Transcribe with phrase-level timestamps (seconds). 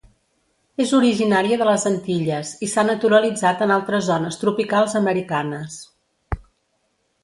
[0.85, 5.83] És originària de les Antilles i s'ha naturalitzat en altres zones tropicals americanes.